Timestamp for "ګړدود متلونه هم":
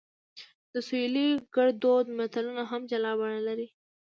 1.55-2.81